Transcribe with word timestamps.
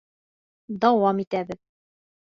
Дауам 0.87 1.23
итәбеҙ. 1.27 1.65